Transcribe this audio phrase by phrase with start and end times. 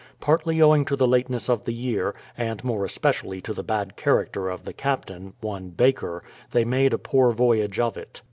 [0.19, 4.49] Partly owing to the lateness of the year, and more especially to the bad character
[4.49, 8.19] of the captain, one Baker, they made a poor voyage of it.